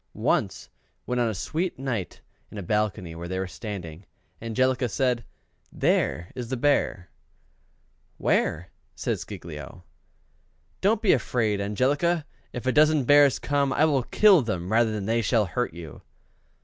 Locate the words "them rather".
14.41-14.91